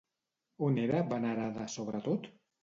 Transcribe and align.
On 0.67 0.79
era 0.83 1.01
venerada 1.11 1.67
sobretot? 1.75 2.29